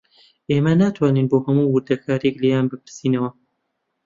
[0.51, 3.29] ئێمە ناتوانین بۆ هەموو وردەکارییەک لێیان بپرسینەوە